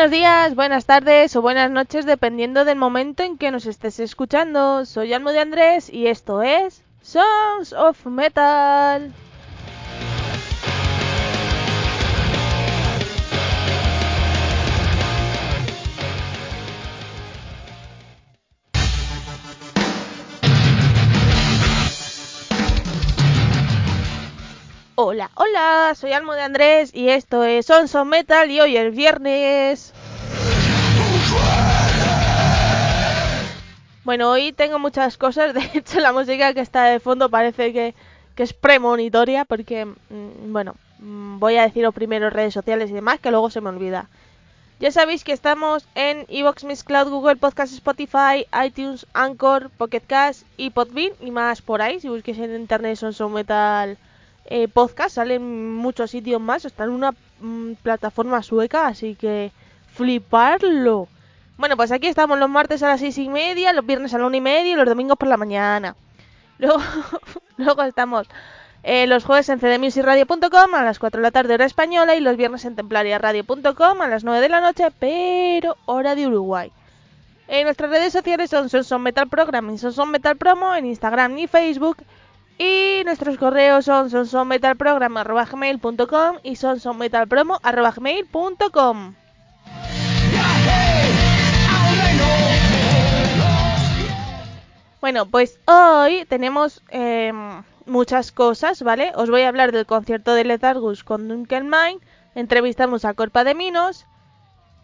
[0.00, 4.86] Buenos días, buenas tardes o buenas noches dependiendo del momento en que nos estés escuchando.
[4.86, 9.12] Soy Almo de Andrés y esto es Songs of Metal.
[25.02, 28.94] Hola, hola, soy Almo de Andrés y esto es Sons of Metal y hoy es
[28.94, 29.94] viernes.
[34.02, 37.94] Bueno, hoy tengo muchas cosas, de hecho la música que está de fondo parece que,
[38.36, 43.30] es premonitoria porque, mm, bueno, mm, voy a deciros primero redes sociales y demás que
[43.30, 44.08] luego se me olvida.
[44.78, 50.46] Ya sabéis que estamos en Evox, Miss Cloud, Google Podcast, Spotify, iTunes, Anchor, Pocket Cast
[50.56, 52.00] y Podbean y más por ahí.
[52.00, 53.98] Si busquéis en internet Sons of Metal
[54.46, 59.52] eh, podcast, salen muchos sitios más, está en una mm, plataforma sueca, así que
[59.92, 61.08] fliparlo.
[61.60, 64.24] Bueno, pues aquí estamos los martes a las seis y media, los viernes a la
[64.24, 65.94] una y media y los domingos por la mañana.
[66.56, 66.80] Luego,
[67.58, 68.26] luego estamos
[68.82, 72.38] eh, los jueves en cdmusicradio.com a las 4 de la tarde hora española y los
[72.38, 76.72] viernes en templariaradio.com a las 9 de la noche, pero hora de Uruguay.
[77.46, 81.46] En nuestras redes sociales son Son Metal Program y Son Metal Promo en Instagram y
[81.46, 81.98] Facebook
[82.56, 89.14] y nuestros correos son sonsonmetalprogram.com y sonsonmetalpromo.com.
[95.00, 97.32] Bueno, pues hoy tenemos eh,
[97.86, 99.12] muchas cosas, ¿vale?
[99.14, 102.00] Os voy a hablar del concierto de Letargus con Dunkelmine,
[102.34, 104.04] entrevistamos a Corpa de Minos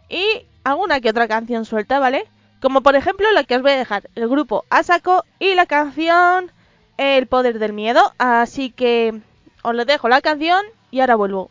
[0.09, 2.27] y alguna que otra canción suelta, ¿vale?
[2.63, 6.51] Como por ejemplo la que os voy a dejar, el grupo Asako y la canción
[6.97, 8.15] el poder del miedo.
[8.17, 9.21] Así que
[9.63, 11.51] os lo dejo la canción y ahora vuelvo.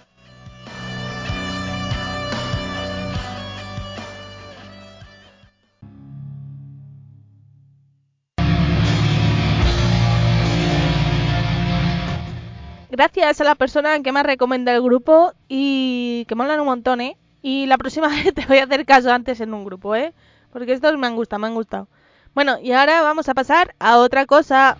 [12.91, 17.01] Gracias a la persona que me ha recomendado el grupo y que molan un montón,
[17.01, 17.17] ¿eh?
[17.41, 20.13] Y la próxima vez te voy a hacer caso antes en un grupo, ¿eh?
[20.51, 21.87] Porque estos me han gustado, me han gustado.
[22.35, 24.77] Bueno, y ahora vamos a pasar a otra cosa.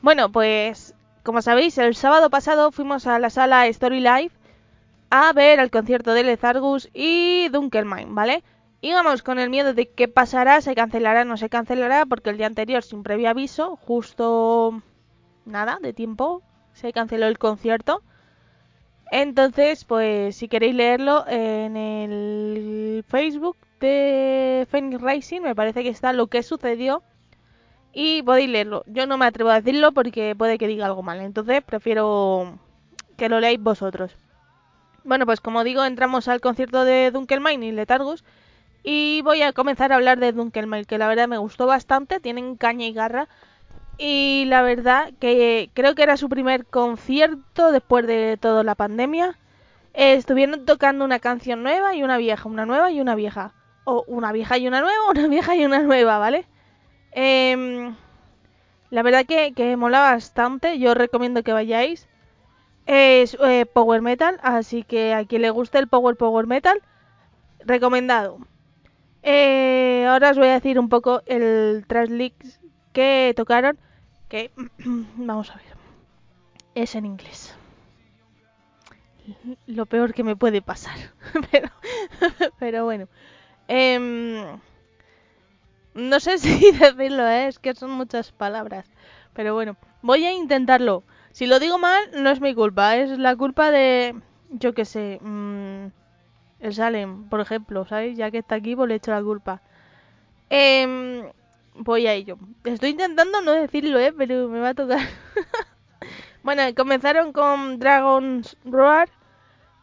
[0.00, 4.30] Bueno, pues como sabéis, el sábado pasado fuimos a la sala Story Live
[5.10, 8.44] a ver el concierto de Lezargus y Dunkelmine, ¿vale?
[8.82, 12.46] Íbamos con el miedo de qué pasará, se cancelará, no se cancelará, porque el día
[12.46, 14.82] anterior, sin previo aviso, justo
[15.46, 16.42] nada de tiempo,
[16.74, 18.02] se canceló el concierto.
[19.10, 26.12] Entonces, pues si queréis leerlo en el Facebook de Phoenix Racing, me parece que está
[26.12, 27.02] lo que sucedió
[27.94, 28.82] y podéis leerlo.
[28.86, 32.58] Yo no me atrevo a decirlo porque puede que diga algo mal, entonces prefiero
[33.16, 34.16] que lo leáis vosotros.
[35.04, 38.24] Bueno, pues como digo, entramos al concierto de Dunkelmine y Letargus
[38.82, 42.56] y voy a comenzar a hablar de Dunkelmine, que la verdad me gustó bastante, tienen
[42.56, 43.28] caña y garra
[43.96, 49.38] y la verdad que creo que era su primer concierto después de toda la pandemia.
[49.94, 53.54] estuvieron tocando una canción nueva y una vieja, una nueva y una vieja.
[53.84, 56.46] O una vieja y una nueva, una vieja y una nueva, ¿vale?
[57.14, 57.94] Em,
[58.90, 60.78] la verdad que, que, mola bastante.
[60.78, 62.08] Yo recomiendo que vayáis.
[62.86, 66.82] Es eh, Power Metal, así que a quien le guste el Power Power Metal,
[67.60, 68.38] recomendado.
[69.22, 72.10] Eh, ahora os voy a decir un poco el Trash
[72.92, 73.78] que tocaron.
[74.28, 74.50] Que
[75.16, 75.76] vamos a ver.
[76.74, 77.54] Es en inglés.
[79.66, 80.96] Lo peor que me puede pasar.
[82.58, 83.08] pero, bueno.
[83.68, 84.58] Eh,
[85.94, 87.48] no sé si decirlo, ¿eh?
[87.48, 88.86] es que son muchas palabras.
[89.32, 91.02] Pero bueno, voy a intentarlo.
[91.32, 94.14] Si lo digo mal, no es mi culpa, es la culpa de,
[94.50, 95.86] yo qué sé, mmm,
[96.60, 98.16] el Salem, por ejemplo, ¿sabes?
[98.16, 99.60] Ya que está aquí, pues le echo la culpa.
[100.50, 101.32] Eh,
[101.74, 102.38] voy a ello.
[102.64, 104.12] Estoy intentando no decirlo, ¿eh?
[104.16, 105.00] Pero me va a tocar.
[106.42, 109.08] bueno, comenzaron con Dragon's Roar.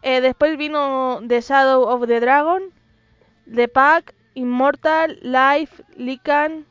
[0.02, 2.74] Eh, después vino The Shadow of the Dragon.
[3.54, 6.66] The Pack Immortal, Life, Lycan,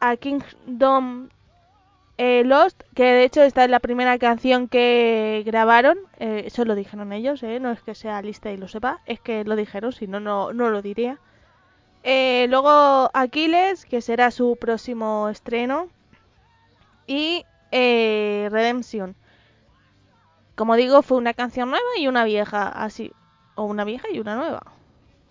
[0.00, 1.28] A Kingdom
[2.18, 6.74] eh, Lost, que de hecho esta es la primera canción que grabaron, eh, eso lo
[6.74, 9.92] dijeron ellos, eh, no es que sea lista y lo sepa, es que lo dijeron,
[9.92, 11.18] si no, no, lo diría.
[12.02, 15.88] Eh, luego Aquiles, que será su próximo estreno,
[17.06, 19.14] y Redemption.
[20.56, 23.12] Como digo, fue una canción nueva y una vieja, así,
[23.54, 24.62] o una vieja y una nueva.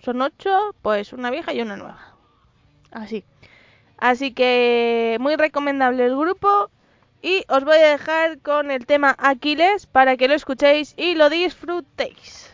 [0.07, 1.99] Son ocho, pues una vieja y una nueva.
[2.91, 3.25] Así.
[3.97, 6.71] Así que muy recomendable el grupo.
[7.21, 11.29] Y os voy a dejar con el tema Aquiles para que lo escuchéis y lo
[11.29, 12.53] disfrutéis.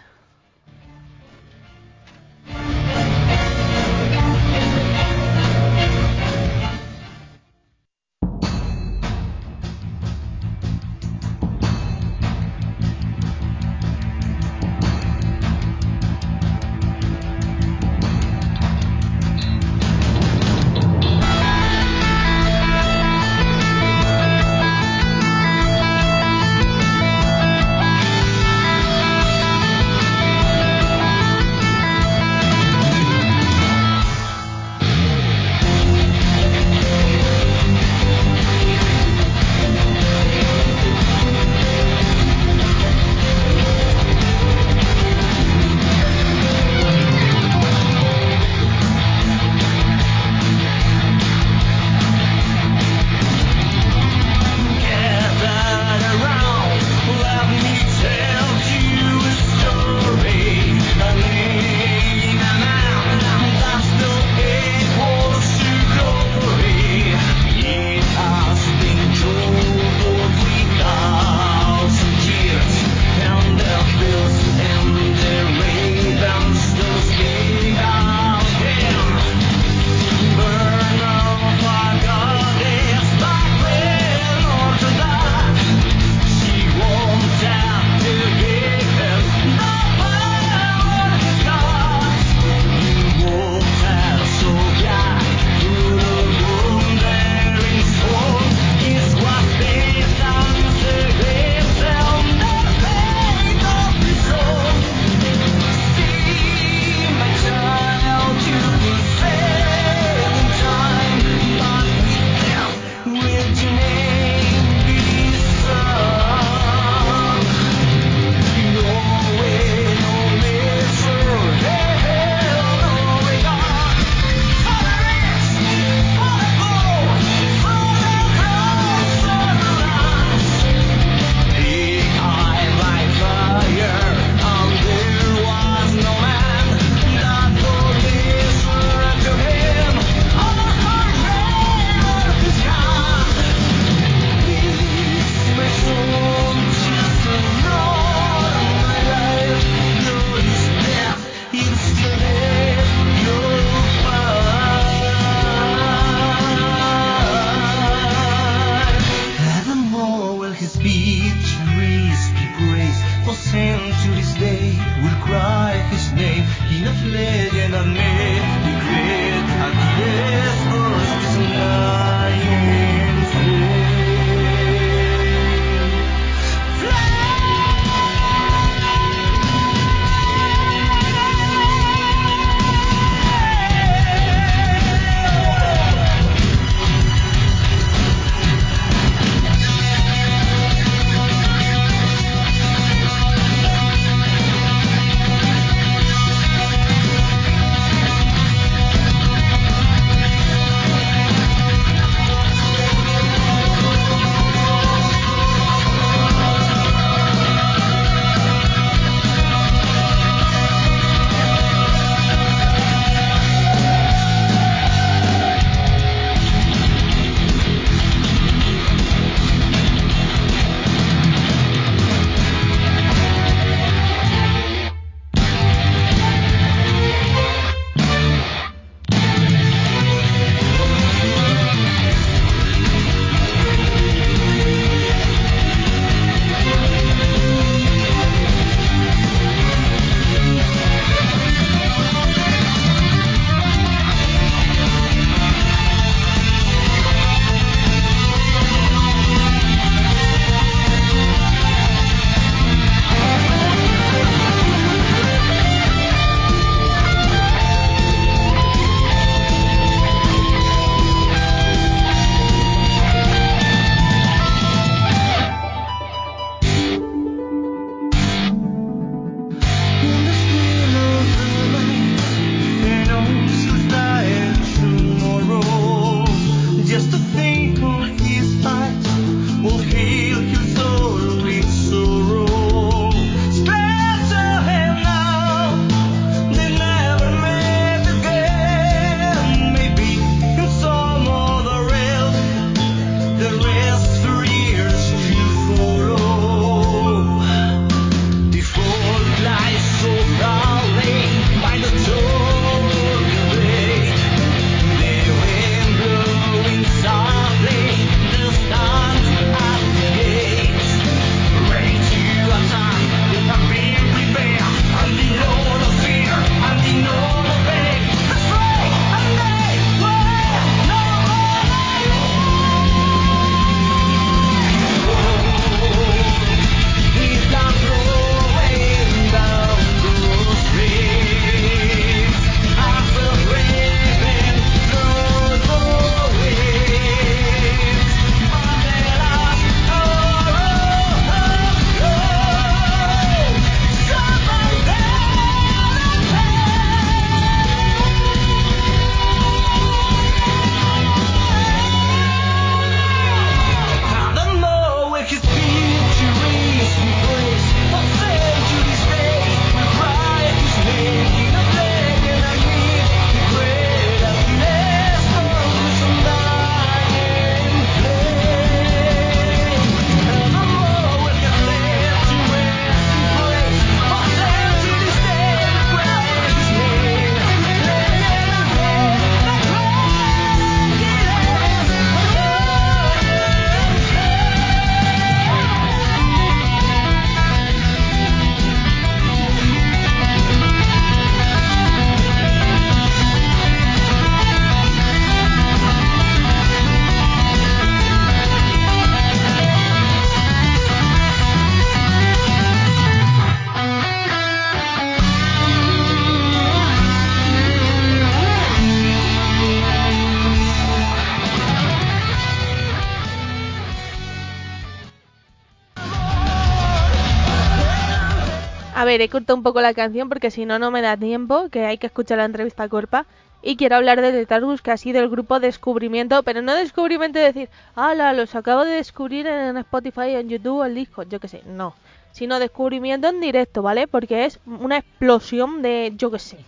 [419.03, 421.67] A ver, he cortado un poco la canción porque si no, no me da tiempo,
[421.67, 423.25] que hay que escuchar la entrevista a Corpa.
[423.61, 427.51] Y quiero hablar de Letargus, que ha sido el grupo Descubrimiento, pero no descubrimiento de
[427.51, 428.31] decir, ¡Hala!
[428.31, 431.95] Los acabo de descubrir en Spotify, en YouTube, el disco, yo qué sé, no.
[432.31, 434.07] Sino descubrimiento en directo, ¿vale?
[434.07, 436.59] Porque es una explosión de, yo qué sé,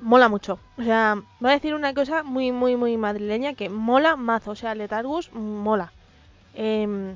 [0.00, 0.58] mola mucho.
[0.76, 4.50] O sea, voy a decir una cosa muy, muy, muy madrileña que mola mazo.
[4.50, 5.92] O sea, Letargus mola.
[6.52, 7.14] Eh,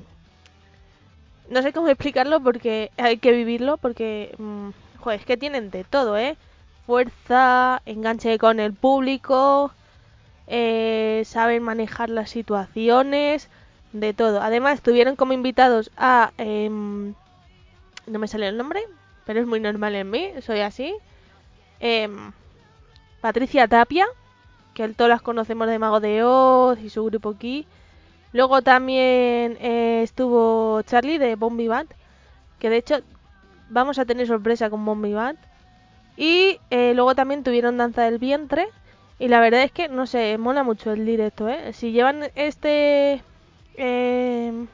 [1.49, 5.83] no sé cómo explicarlo porque hay que vivirlo porque, mmm, joder, es que tienen de
[5.83, 6.37] todo, ¿eh?
[6.85, 9.71] Fuerza, enganche con el público,
[10.47, 13.49] eh, saben manejar las situaciones,
[13.93, 14.41] de todo.
[14.41, 16.31] Además, tuvieron como invitados a...
[16.37, 18.81] Eh, no me sale el nombre,
[19.25, 20.95] pero es muy normal en mí, soy así.
[21.79, 22.31] em,
[23.21, 24.05] Patricia Tapia,
[24.73, 27.67] que todas las conocemos de Mago de Oz y su grupo aquí.
[28.31, 31.67] Luego también eh, estuvo Charlie de Bombi
[32.59, 32.99] que de hecho
[33.69, 35.39] vamos a tener sorpresa con Bombi Band.
[36.17, 38.67] Y eh, luego también tuvieron Danza del Vientre.
[39.19, 41.73] Y la verdad es que, no sé, mola mucho el directo, ¿eh?
[41.73, 43.21] Si llevan este...
[43.75, 44.65] Eh,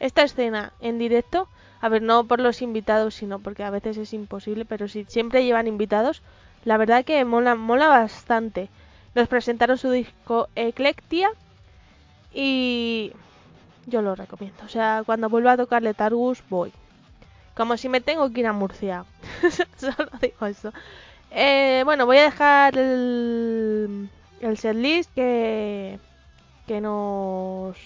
[0.00, 1.46] esta escena en directo,
[1.80, 5.44] a ver, no por los invitados, sino porque a veces es imposible, pero si siempre
[5.44, 6.22] llevan invitados,
[6.64, 8.70] la verdad que mola, mola bastante.
[9.14, 11.30] Nos presentaron su disco Eclectia
[12.32, 13.12] y
[13.86, 14.64] yo lo recomiendo.
[14.64, 16.72] O sea, cuando vuelva a tocarle Targus, voy.
[17.54, 19.04] Como si me tengo que ir a Murcia.
[19.76, 20.72] Solo digo eso.
[21.30, 24.08] Eh, bueno, voy a dejar el,
[24.40, 25.98] el setlist que,
[26.66, 27.76] que nos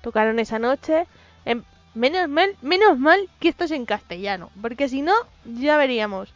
[0.00, 1.06] tocaron esa noche.
[1.44, 1.62] Em,
[1.94, 5.14] menos mal, menos mal que esto es en castellano, porque si no,
[5.44, 6.32] ya veríamos.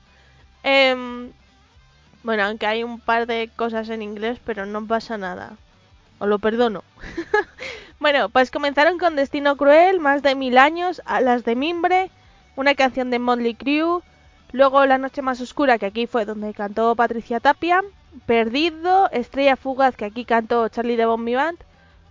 [0.63, 1.33] Em,
[2.23, 5.57] bueno, aunque hay un par de cosas en inglés, pero no pasa nada.
[6.19, 6.83] Os lo perdono.
[8.01, 12.11] bueno, pues comenzaron con Destino Cruel, Más de Mil Años, a las de Mimbre,
[12.57, 14.03] una canción de Motley Crue,
[14.53, 17.83] luego La Noche Más Oscura, que aquí fue donde cantó Patricia Tapia,
[18.25, 21.59] Perdido, Estrella Fugaz, que aquí cantó Charlie de Bombi Band,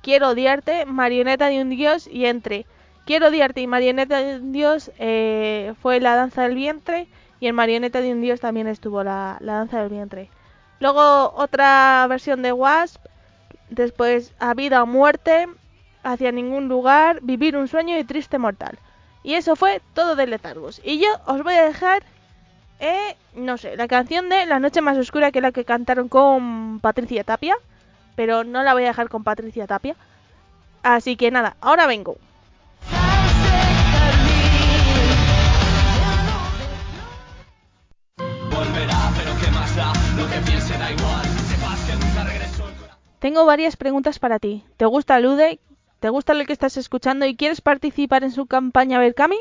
[0.03, 2.67] Quiero odiarte, Marioneta de un Dios y entre
[3.05, 7.07] Quiero odiarte y Marioneta de un Dios eh, fue La Danza del Vientre
[7.39, 10.29] y en Marioneta de un Dios también estuvo la, la Danza del Vientre.
[10.79, 13.03] Luego otra versión de Wasp,
[13.69, 15.47] después A Vida o Muerte,
[16.03, 18.77] Hacia Ningún Lugar, Vivir un Sueño y Triste Mortal.
[19.23, 20.81] Y eso fue todo de Letargos.
[20.83, 22.03] Y yo os voy a dejar,
[22.79, 26.09] eh, no sé, la canción de La Noche Más Oscura, que es la que cantaron
[26.09, 27.55] con Patricia Tapia.
[28.15, 29.95] Pero no la voy a dejar con Patricia Tapia.
[30.83, 32.17] Así que nada, ahora vengo.
[43.25, 44.63] Tengo varias preguntas para ti.
[44.77, 45.57] ¿Te gusta Lude?
[45.99, 49.39] ¿Te gusta lo que estás escuchando y quieres participar en su campaña Berkami?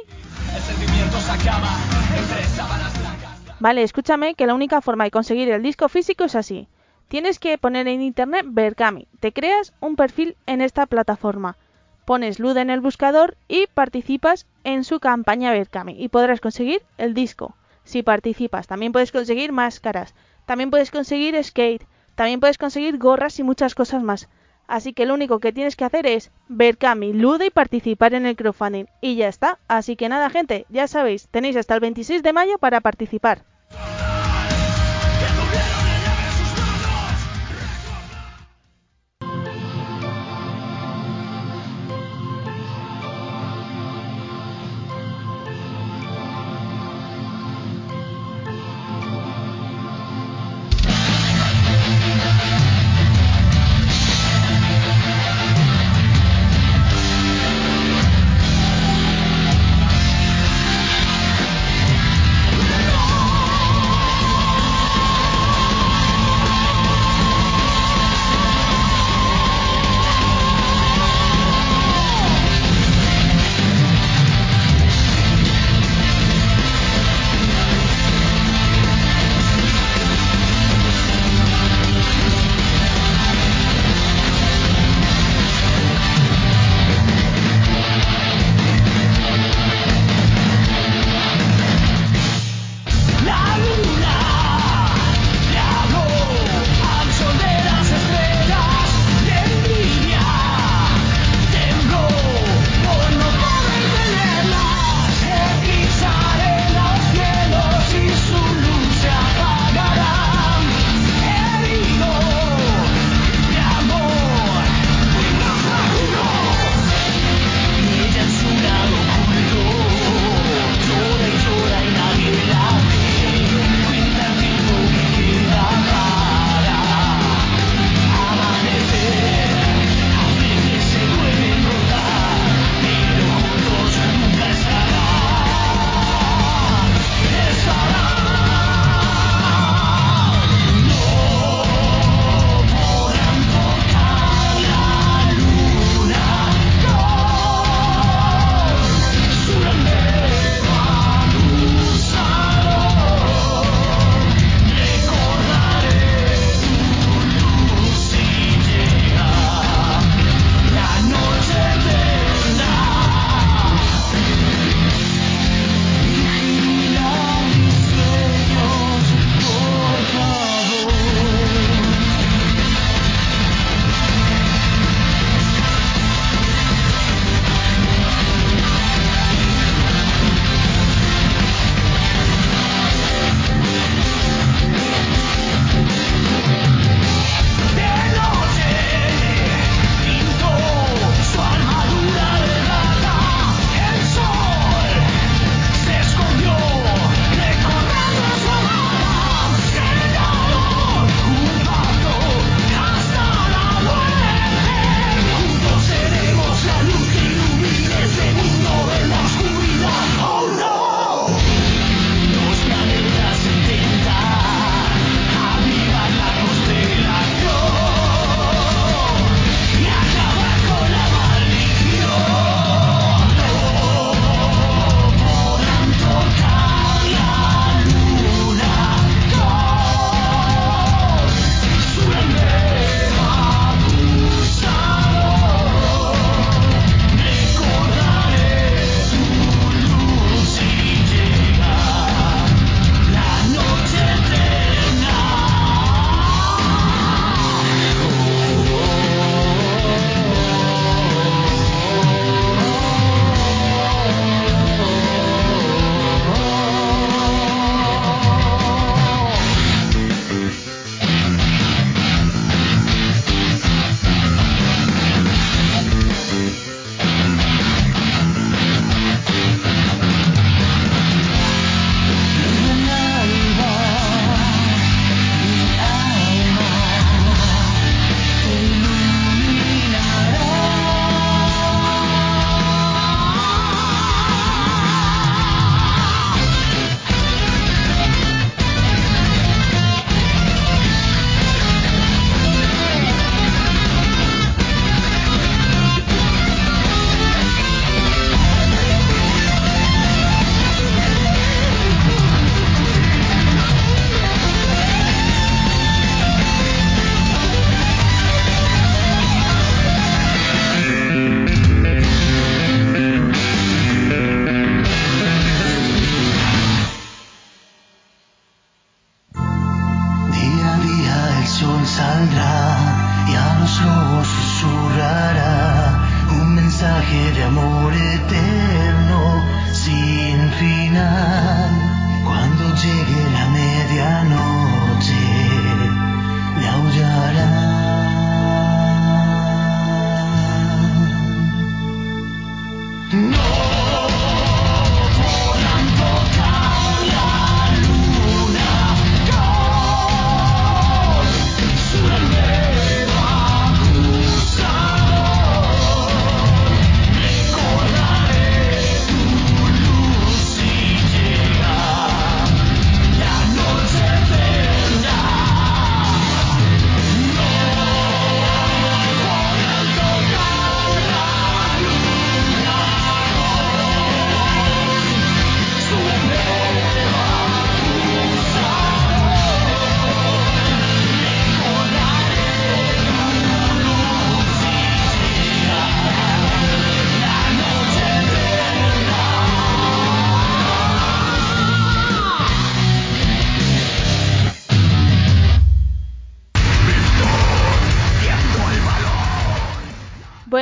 [3.60, 6.66] Vale, escúchame que la única forma de conseguir el disco físico es así.
[7.08, 9.06] Tienes que poner en internet Berkami.
[9.20, 11.58] Te creas un perfil en esta plataforma.
[12.06, 17.12] Pones Lude en el buscador y participas en su campaña Berkami y podrás conseguir el
[17.12, 17.54] disco.
[17.84, 20.14] Si participas, también puedes conseguir máscaras,
[20.46, 21.84] también puedes conseguir skate,
[22.14, 24.28] también puedes conseguir gorras y muchas cosas más.
[24.66, 28.26] Así que lo único que tienes que hacer es ver Cami, Lude y participar en
[28.26, 28.86] el crowdfunding.
[29.00, 29.58] Y ya está.
[29.68, 33.44] Así que nada, gente, ya sabéis, tenéis hasta el 26 de mayo para participar.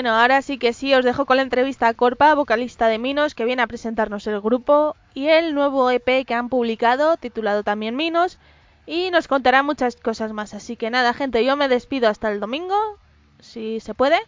[0.02, 3.36] Bueno, ahora sí que sí, os dejo con la entrevista a Corpa, vocalista de Minos,
[3.36, 7.94] que viene a presentarnos el grupo y el nuevo EP que han publicado, titulado también
[7.94, 8.40] Minos,
[8.84, 10.54] y nos contará muchas cosas más.
[10.54, 12.74] Así que nada, gente, yo me despido hasta el domingo,
[13.38, 14.18] si se puede.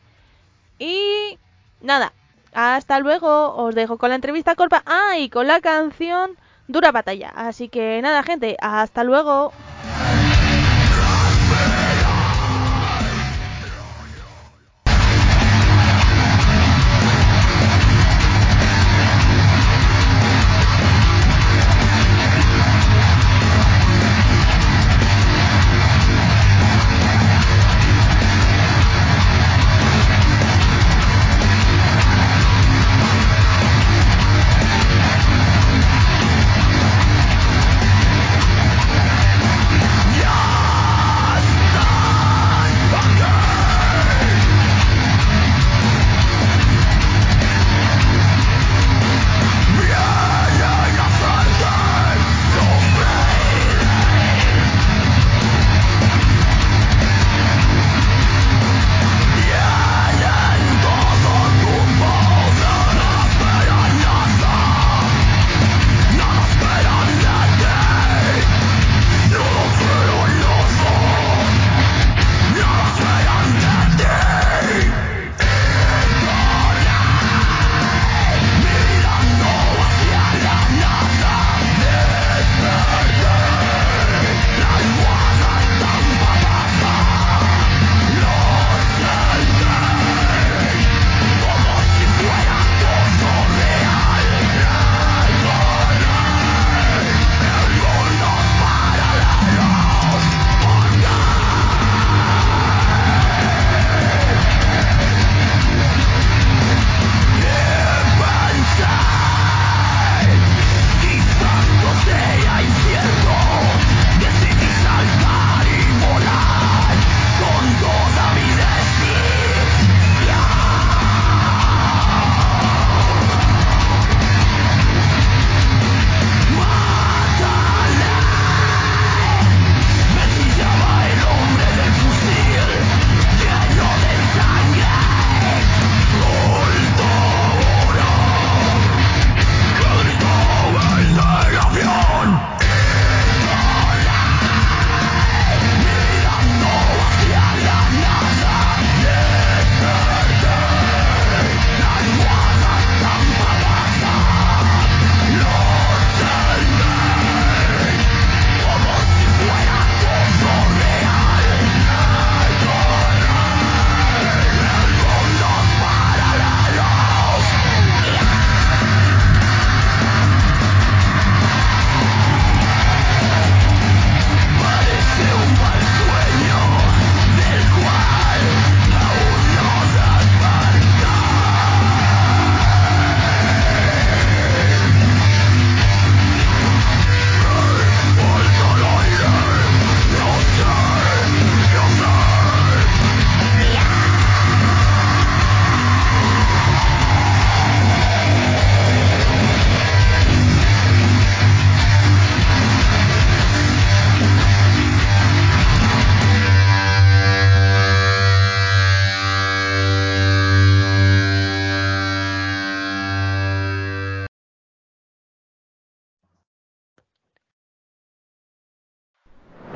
[0.79, 1.41] Y
[1.81, 2.13] nada,
[2.53, 6.93] hasta luego, os dejo con la entrevista a Corpa, ah, y con la canción Dura
[6.93, 7.33] Batalla.
[7.35, 9.53] Así que nada, gente, hasta luego.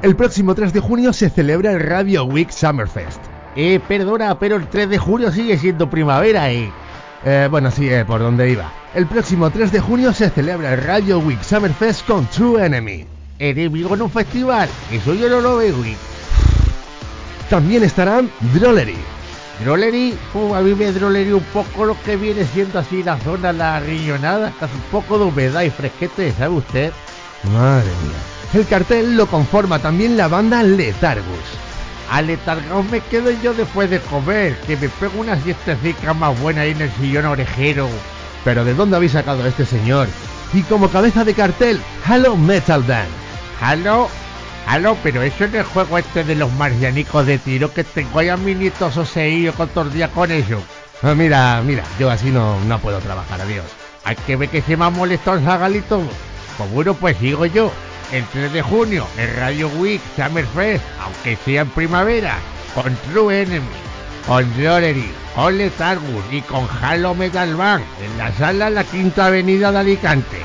[0.09, 3.21] El próximo 3 de junio se celebra el Radio Week Summerfest.
[3.55, 6.73] Eh, perdona, pero el 3 de junio sigue siendo primavera, eh.
[7.27, 8.73] Eh, bueno, sí, eh, por donde iba.
[8.95, 13.05] El próximo 3 de junio se celebra el Radio Week Summerfest con True Enemy.
[13.39, 15.95] Enemigo en un festival, eso yo no lo veo, güey.
[17.51, 18.97] También estarán Drollery.
[19.63, 23.53] Drollery, uh, a mí me drollery un poco lo que viene siendo así la zona,
[23.53, 26.93] la riñonada, casi un poco de humedad y fresquete, ¿sabe usted?
[27.53, 28.38] Madre mía.
[28.55, 31.27] El cartel lo conforma también la banda Letargus.
[32.11, 36.63] A letargado me quedo yo después de comer, que me pego una siestecica más buena
[36.63, 37.89] ahí en el sillón orejero.
[38.45, 40.09] Pero ¿de dónde habéis sacado a este señor?
[40.55, 43.11] Y como cabeza de cartel, Hello Metal Band.
[43.61, 44.09] Halo,
[44.67, 48.31] halo, pero eso en el juego este de los marcianicos de tiro que tengo ahí
[48.31, 50.61] a mi nieto soseído con todo el día con ello.
[51.03, 53.67] Ah, mira, mira, yo así no, no puedo trabajar, adiós.
[54.05, 56.01] Hay que ver que se me ha molestado el zagalito.
[56.57, 57.71] Pues bueno, pues sigo yo.
[58.13, 62.39] El 3 de junio, el Radio Week Summerfest, aunque sea en primavera,
[62.75, 63.67] con True Enemy,
[64.27, 69.71] con Drollery, con Letargus y con Halo Metal Band, en la sala La Quinta Avenida
[69.73, 70.39] de Alicante.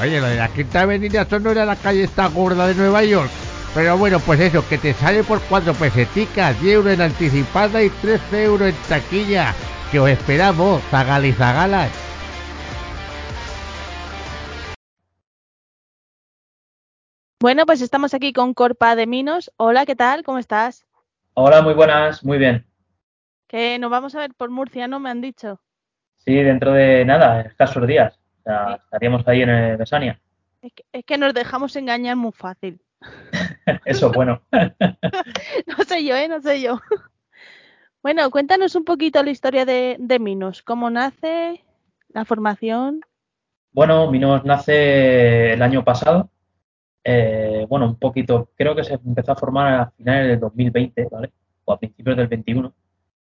[0.00, 3.04] Oye, lo de la Quinta Avenida, eso no era la calle esta gorda de Nueva
[3.04, 3.30] York.
[3.74, 7.90] Pero bueno, pues eso, que te sale por cuatro peseticas, 10 euros en anticipada y
[7.90, 9.54] 13 euros en taquilla.
[9.92, 11.90] Que os esperamos, zagal y zagalas.
[17.40, 19.50] Bueno, pues estamos aquí con Corpa de Minos.
[19.56, 20.22] Hola, ¿qué tal?
[20.22, 20.86] ¿Cómo estás?
[21.34, 22.66] Hola, muy buenas, muy bien.
[23.48, 25.00] Que nos vamos a ver por Murcia, ¿no?
[25.00, 25.60] Me han dicho.
[26.18, 28.18] Sí, dentro de nada, escasos días.
[28.40, 28.82] O sea, Sí.
[28.84, 30.20] estaríamos ahí en eh, Besania.
[30.60, 32.80] Es que, es que nos dejamos engañar muy fácil.
[33.86, 34.42] Eso, bueno.
[34.52, 36.28] No sé yo, ¿eh?
[36.28, 36.80] No sé yo.
[38.02, 40.62] Bueno, cuéntanos un poquito la historia de, de Minos.
[40.62, 41.62] ¿Cómo nace?
[42.08, 43.02] ¿La formación?
[43.72, 46.30] Bueno, Minos nace el año pasado.
[47.04, 51.30] Eh, bueno, un poquito, creo que se empezó a formar a finales del 2020, ¿vale?
[51.64, 52.72] O a principios del 21.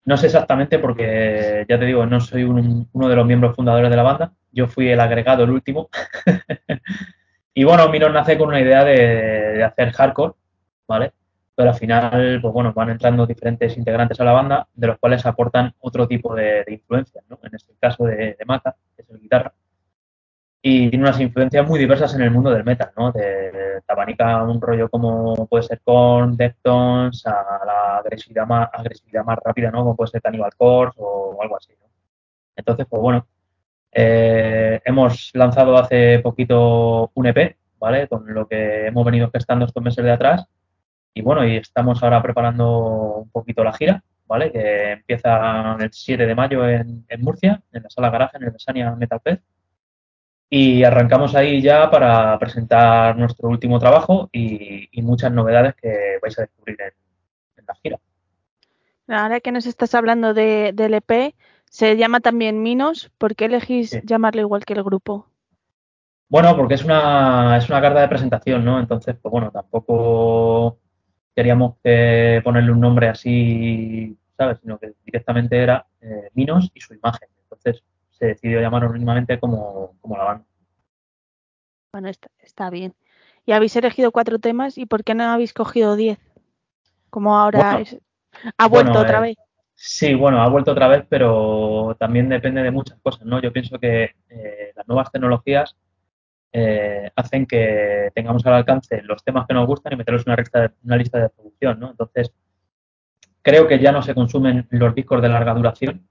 [0.05, 3.89] No sé exactamente porque, ya te digo, no soy un- uno de los miembros fundadores
[3.89, 4.33] de la banda.
[4.51, 5.89] Yo fui el agregado, el último.
[7.53, 8.95] y bueno, Minos nace con una idea de,
[9.57, 10.33] de hacer hardcore,
[10.88, 11.13] ¿vale?
[11.55, 15.25] Pero al final, pues bueno, van entrando diferentes integrantes a la banda, de los cuales
[15.25, 17.39] aportan otro tipo de, de influencias, ¿no?
[17.43, 19.53] En este caso de, de Mata, que es el guitarra
[20.67, 23.12] y tiene unas influencias muy diversas en el mundo del metal, ¿no?
[23.12, 29.23] De, de abanica un rollo como puede ser con Deftones a la agresividad más, agresividad
[29.23, 29.84] más rápida, ¿no?
[29.84, 31.86] Como puede ser Cannibal Corpse o algo así, ¿no?
[32.56, 33.28] Entonces, pues bueno,
[33.91, 38.08] eh, hemos lanzado hace poquito un EP, ¿vale?
[38.08, 40.47] Con lo que hemos venido gestando estos meses de atrás
[41.13, 44.51] y bueno, y estamos ahora preparando un poquito la gira, ¿vale?
[44.51, 48.51] Que empieza el 7 de mayo en, en Murcia, en la sala garaje, en el
[48.51, 49.43] Besania Metal Fest.
[50.49, 56.38] Y arrancamos ahí ya para presentar nuestro último trabajo y, y muchas novedades que vais
[56.39, 56.93] a descubrir en,
[57.58, 57.99] en la gira.
[59.08, 61.34] Ahora que nos estás hablando de, del EP,
[61.69, 63.12] se llama también Minos.
[63.17, 63.99] ¿Por qué elegís Sí.
[64.03, 65.27] llamarlo igual que el grupo?
[66.27, 68.79] Bueno, porque es una, es una carta de presentación, ¿no?
[68.79, 70.79] Entonces, pues bueno, tampoco
[71.36, 74.60] queríamos que ponerle un nombre así, ¿sabes?
[74.62, 77.29] Sino que directamente era eh, Minos y su imagen.
[77.43, 77.84] Entonces
[78.17, 80.45] se decidió llamar anónimamente como, como la banda.
[81.91, 82.93] Bueno, está, está bien.
[83.45, 86.19] Y habéis elegido cuatro temas, ¿y por qué no habéis cogido diez?
[87.10, 87.97] Como ahora Bueno, es-
[88.58, 89.36] ha vuelto bueno, otra eh, vez.
[89.75, 93.41] Sí, bueno, ha vuelto otra vez, pero también depende de muchas cosas, ¿no?
[93.41, 95.75] Yo pienso que eh, las nuevas tecnologías
[96.54, 100.38] eh, hacen que tengamos al alcance los temas que nos gustan y meterlos en una
[100.41, 101.91] lista de, una lista de producción, ¿no?
[101.91, 102.32] Entonces,
[103.41, 106.08] creo que ya no se consumen los discos de larga duración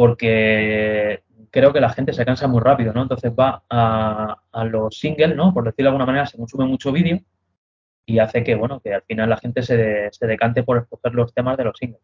[0.00, 3.02] porque creo que la gente se cansa muy rápido, ¿no?
[3.02, 5.52] Entonces va a, a los singles, ¿no?
[5.52, 7.18] Por decirlo de alguna manera, se consume mucho vídeo
[8.06, 11.12] y hace que, bueno, que al final la gente se, de- se decante por escoger
[11.14, 12.00] los temas de los singles.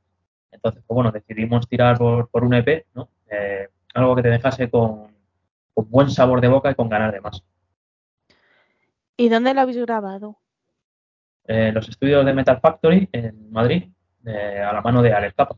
[0.52, 3.08] Entonces, pues bueno, decidimos tirar por, por un EP, ¿no?
[3.30, 5.06] Eh, algo que te dejase con,
[5.72, 7.42] con buen sabor de boca y con ganas de más.
[9.16, 10.36] ¿Y dónde lo habéis grabado?
[11.46, 13.84] Eh, los estudios de Metal Factory en Madrid,
[14.26, 15.56] eh, a la mano de Alex Capa.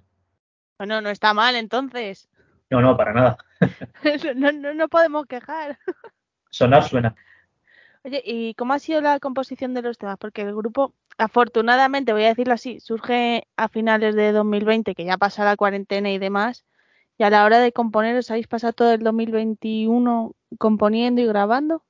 [0.78, 2.28] Bueno, no está mal entonces.
[2.70, 3.38] No, no, para nada.
[4.36, 5.78] no, no, no podemos quejar.
[6.50, 7.16] Sonar suena.
[8.04, 10.18] Oye, ¿y cómo ha sido la composición de los temas?
[10.18, 15.16] Porque el grupo, afortunadamente, voy a decirlo así, surge a finales de 2020, que ya
[15.16, 16.64] pasa la cuarentena y demás,
[17.18, 21.82] y a la hora de componer, ¿os habéis pasado todo el 2021 componiendo y grabando?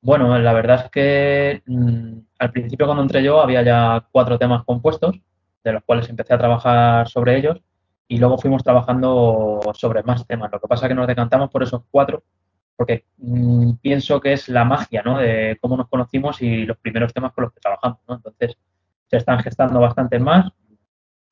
[0.00, 4.64] Bueno, la verdad es que mm, al principio cuando entré yo había ya cuatro temas
[4.64, 5.20] compuestos,
[5.62, 7.60] de los cuales empecé a trabajar sobre ellos
[8.08, 10.50] y luego fuimos trabajando sobre más temas.
[10.52, 12.22] Lo que pasa es que nos decantamos por esos cuatro
[12.76, 15.18] porque mm, pienso que es la magia, ¿no?
[15.18, 18.16] De cómo nos conocimos y los primeros temas con los que trabajamos, ¿no?
[18.16, 18.56] Entonces,
[19.08, 20.52] se están gestando bastantes más,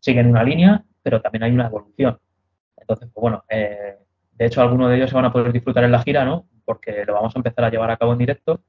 [0.00, 2.18] siguen una línea, pero también hay una evolución.
[2.76, 3.98] Entonces, pues bueno, eh,
[4.32, 6.46] de hecho, algunos de ellos se van a poder disfrutar en la gira, ¿no?
[6.64, 8.60] Porque lo vamos a empezar a llevar a cabo en directo.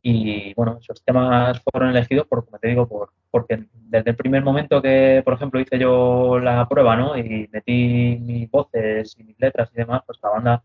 [0.00, 4.42] Y bueno, esos temas fueron elegidos por, como te digo, por, porque desde el primer
[4.42, 7.16] momento que, por ejemplo, hice yo la prueba, ¿no?
[7.16, 10.64] Y metí mis voces y mis letras y demás, pues la banda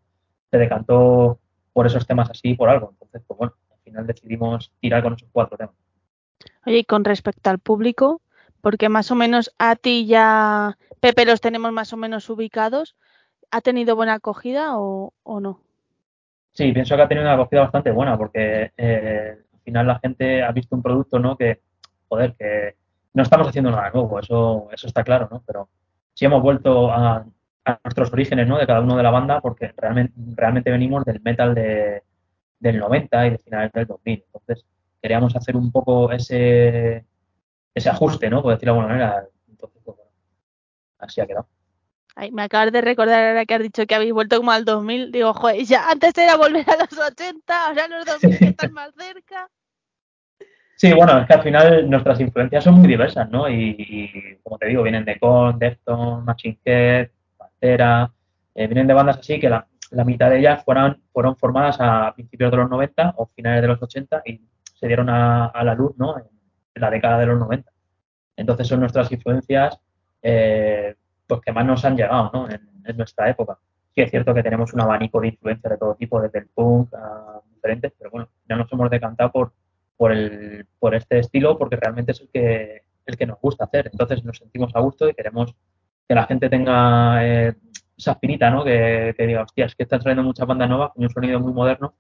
[0.51, 1.39] se decantó
[1.73, 2.91] por esos temas así por algo.
[2.91, 5.75] Entonces, pues bueno, al final decidimos tirar con esos cuatro temas.
[6.65, 8.21] Oye, y con respecto al público,
[8.61, 12.95] porque más o menos a ti ya, Pepe, los tenemos más o menos ubicados,
[13.51, 15.59] ¿ha tenido buena acogida o, o no?
[16.53, 20.43] Sí, pienso que ha tenido una acogida bastante buena porque eh, al final la gente
[20.43, 21.35] ha visto un producto, ¿no?
[21.35, 21.61] Que,
[22.07, 22.75] joder, que
[23.13, 25.43] no estamos haciendo nada nuevo, eso, eso está claro, ¿no?
[25.45, 25.69] Pero
[26.13, 27.25] sí hemos vuelto a,
[27.65, 28.57] a nuestros orígenes, ¿no?
[28.57, 32.03] De cada uno de la banda porque realmente, realmente venimos del metal de,
[32.59, 34.23] del 90 y de finales del 2000.
[34.25, 34.65] Entonces,
[35.01, 37.05] queríamos hacer un poco ese,
[37.73, 38.41] ese ajuste, ¿no?
[38.41, 39.27] Por decirlo de alguna manera.
[39.49, 39.97] Entonces, pues,
[40.99, 41.47] así ha quedado.
[42.15, 45.11] Ay, me acabas de recordar ahora que has dicho que habéis vuelto como al 2000.
[45.11, 48.91] Digo, joder, ya antes era volver a los 80, ahora los 2000 que están más
[48.95, 49.49] cerca.
[50.75, 53.47] Sí, bueno, es que al final nuestras influencias son muy diversas, ¿no?
[53.47, 58.11] Y, y como te digo, vienen de Con, Defton, Machine Head, Pantera,
[58.53, 62.13] eh, vienen de bandas así que la, la mitad de ellas fueron, fueron formadas a
[62.13, 64.41] principios de los 90 o finales de los 80 y
[64.73, 66.17] se dieron a, a la luz, ¿no?
[66.17, 66.25] En,
[66.75, 67.71] en la década de los 90.
[68.35, 69.79] Entonces son nuestras influencias
[70.21, 70.95] eh,
[71.27, 72.49] pues que más nos han llegado, ¿no?
[72.49, 72.61] En,
[72.97, 73.57] nuestra época.
[73.95, 76.93] Sí es cierto que tenemos un abanico de influencias de todo tipo, desde el punk
[76.93, 79.53] a diferentes, pero bueno, ya nos hemos decantado por,
[79.95, 83.89] por, el, por este estilo porque realmente es el que, el que nos gusta hacer.
[83.91, 85.55] Entonces nos sentimos a gusto y queremos
[86.07, 87.55] que la gente tenga eh,
[87.97, 88.65] esa espinita, ¿no?
[88.65, 91.93] Que, diga, hostia, es que están saliendo muchas bandas nuevas con un sonido muy moderno,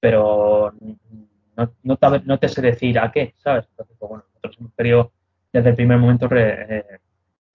[0.00, 0.72] pero
[1.56, 3.66] no, no te sé decir a qué, ¿sabes?
[3.70, 5.12] Entonces, pues bueno, nosotros hemos querido
[5.52, 6.84] desde el primer momento re- eh,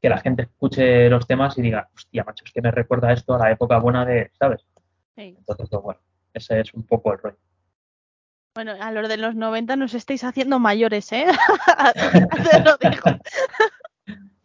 [0.07, 3.35] que la gente escuche los temas y diga, hostia, macho, es que me recuerda esto
[3.35, 4.65] a la época buena de, ¿sabes?
[5.15, 5.35] Sí.
[5.37, 5.99] Entonces, pues bueno,
[6.33, 7.37] ese es un poco el rollo.
[8.55, 11.25] Bueno, a los de los 90 nos estáis haciendo mayores, ¿eh?
[12.51, 13.19] Te lo digo.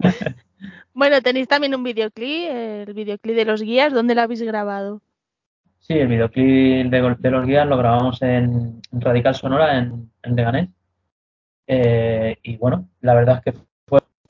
[0.94, 5.00] bueno, tenéis también un videoclip, el videoclip de los guías, ¿dónde lo habéis grabado?
[5.78, 10.36] Sí, el videoclip de, de los guías lo grabamos en, en Radical Sonora, en, en
[10.36, 10.68] Leganés.
[11.68, 13.60] Eh, y bueno, la verdad es que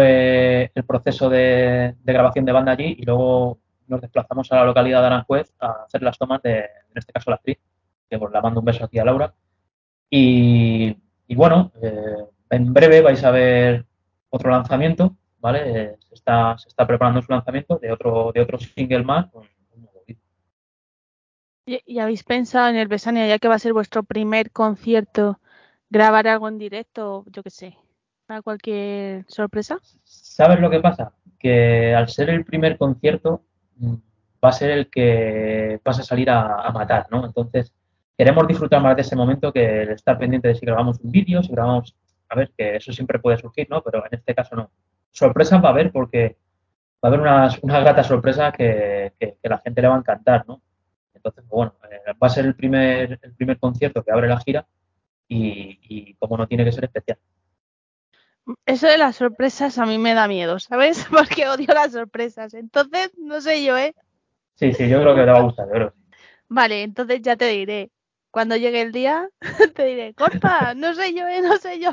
[0.03, 5.07] el proceso de, grabación de banda allí y luego nos desplazamos a la localidad de
[5.07, 7.59] Aranjuez a hacer las tomas de, en este caso, la actriz,
[8.09, 9.35] que pues la mando un beso aquí a Laura.
[10.11, 10.97] Y,
[11.27, 13.87] y bueno, eh, en breve vais a ver
[14.31, 15.61] otro lanzamiento, ¿vale?
[15.65, 19.43] Eh, se, está, se está preparando su lanzamiento de otro, de otro single más con
[19.75, 20.23] un nuevo vídeo.
[21.67, 25.41] ¿Y, y habéis pensado en el Besania, ya que va a ser vuestro primer concierto,
[25.91, 27.79] grabar algo en directo, yo qué sé,
[28.27, 29.79] para cualquier sorpresa?
[30.05, 31.13] ¿Sabes lo que pasa?
[31.39, 33.43] Que al ser el primer concierto
[33.77, 33.95] mm,
[34.45, 37.25] va a ser el que vas a salir a, matar, ¿no?
[37.25, 37.73] Entonces,
[38.17, 41.43] queremos disfrutar más de ese momento que el estar pendiente de si grabamos un vídeo,
[41.43, 41.95] si grabamos,
[42.29, 43.83] a ver, que eso siempre puede surgir, ¿no?
[43.83, 44.71] Pero en este caso no.
[45.11, 46.39] Sorpresas va a haber porque
[47.05, 50.45] va a haber unas, una grata sorpresa que, que, la gente le va a encantar,
[50.49, 50.63] ¿no?
[51.15, 54.41] Entonces, pues bueno, eh, va a ser el primer, el primer concierto que abre la
[54.41, 54.67] gira
[55.29, 57.19] y como no tiene que ser especial.
[58.67, 61.07] Eso de las sorpresas a mí me da miedo, ¿sabes?
[61.11, 62.55] Porque odio las sorpresas.
[62.55, 63.95] Entonces, no sé yo, ¿eh?
[64.55, 65.95] Sí, sí, yo creo que te va a gustar, yo creo.
[66.49, 67.91] Vale, entonces ya te diré.
[68.31, 69.29] Cuando llegue el día,
[69.75, 71.41] te diré, corta, no sé yo, ¿eh?
[71.43, 71.93] No sé yo,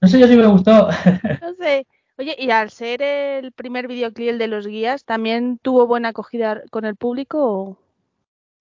[0.00, 0.88] No sé yo si me gustó.
[1.40, 1.86] no sé.
[2.18, 6.62] Oye, y al ser el primer videoclip el de los guías, ¿también tuvo buena acogida
[6.70, 7.38] con el público?
[7.44, 7.78] o-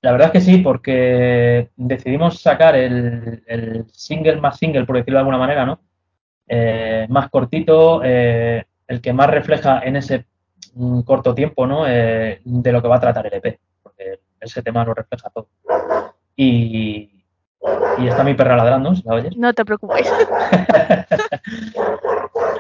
[0.02, 5.18] La verdad es que sí, porque decidimos sacar el, el single más single, por decirlo
[5.18, 5.80] de alguna manera, ¿no?
[6.48, 10.26] Eh, más cortito, eh, el que más refleja en ese
[10.76, 11.86] mm, corto tiempo, ¿no?
[11.88, 15.48] Eh, de lo que va a tratar el EP, porque ese tema lo refleja todo.
[16.36, 17.12] Y,
[17.98, 19.36] y está mi perra ladrando, ¿si la oyes?
[19.36, 20.12] No te preocupes.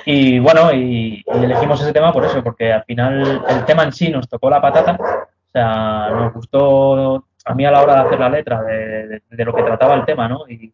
[0.05, 3.91] Y bueno, y, y elegimos ese tema por eso, porque al final el tema en
[3.91, 7.99] sí nos tocó la patata, o sea, nos gustó a mí a la hora de
[8.07, 10.47] hacer la letra de, de- de lo que trataba el tema, ¿no?
[10.47, 10.71] Y,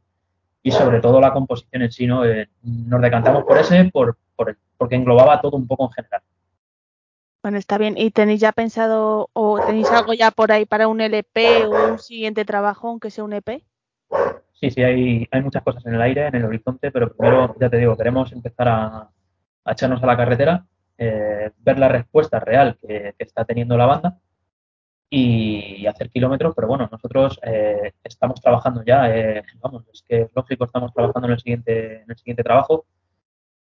[0.64, 2.26] y sobre todo la composición en sí, ¿no?
[2.26, 6.22] Eh, nos decantamos por ese, por, por el- porque englobaba todo un poco en general.
[7.44, 7.96] Bueno, está bien.
[7.98, 12.00] ¿Y tenéis ya pensado o tenéis algo ya por ahí para un LP o un
[12.00, 13.64] siguiente trabajo, aunque sea un EP?
[14.54, 17.70] Sí, sí, hay, hay muchas cosas en el aire, en el horizonte, pero primero, ya
[17.70, 19.10] te digo, queremos empezar a,
[19.66, 20.66] a echarnos a la carretera,
[20.98, 24.20] eh, ver la respuesta real que, que está teniendo la banda
[25.16, 30.30] y hacer kilómetros, pero bueno, nosotros eh, estamos trabajando ya, eh, vamos, es que es
[30.36, 32.86] lógico, estamos trabajando en el siguiente, en el siguiente trabajo.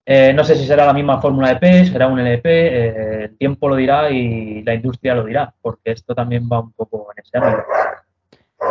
[0.05, 3.39] Eh, no sé si será la misma fórmula de P, será un LP, eh, el
[3.39, 7.23] tiempo lo dirá y la industria lo dirá, porque esto también va un poco en
[7.23, 7.63] ese ámbito.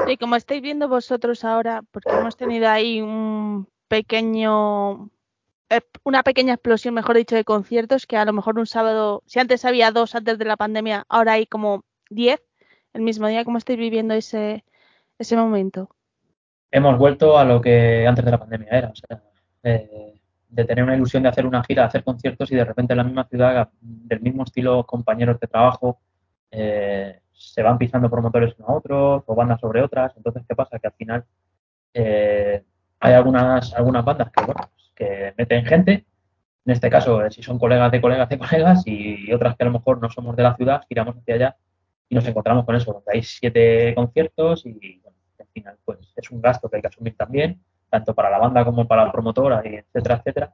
[0.07, 5.09] Y como estáis viendo vosotros ahora, porque hemos tenido ahí un pequeño,
[5.69, 9.39] eh, una pequeña explosión, mejor dicho, de conciertos, que a lo mejor un sábado, si
[9.39, 12.41] antes había dos antes de la pandemia, ahora hay como diez
[12.95, 13.43] el mismo día.
[13.43, 14.63] ¿Cómo estáis viviendo ese,
[15.19, 15.89] ese momento?
[16.71, 19.21] Hemos vuelto a lo que antes de la pandemia era, o sea,
[19.63, 20.19] eh,
[20.49, 22.97] de tener una ilusión de hacer una gira, de hacer conciertos y de repente en
[22.97, 25.99] la misma ciudad, del mismo estilo, compañeros de trabajo,
[26.51, 30.13] eh, se van pisando promotores unos a otros o bandas sobre otras.
[30.15, 30.79] Entonces, ¿qué pasa?
[30.79, 31.25] Que al final
[31.93, 32.63] eh,
[32.99, 36.05] hay algunas, algunas bandas que, bueno, pues, que meten gente,
[36.65, 39.73] en este caso, si son colegas de colegas de colegas, y, otras que a lo
[39.73, 41.57] mejor no somos de la ciudad, giramos hacia allá
[42.09, 46.31] y nos encontramos con eso, donde hay siete conciertos y bueno, al final pues es
[46.31, 49.61] un gasto que hay que asumir también, tanto para la banda como para la promotora,
[49.65, 50.51] y etcétera, etcétera.